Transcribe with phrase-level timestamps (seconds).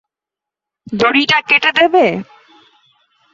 [0.93, 2.05] দড়িটা কেটে দেবে।